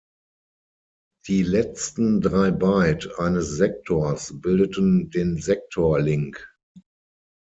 Die 1.27 1.43
letzten 1.43 2.21
drei 2.21 2.49
Byte 2.49 3.19
eines 3.19 3.49
Sektors 3.51 4.31
bildeten 4.41 5.11
den 5.11 5.37
Sektor-Link. 5.37 6.51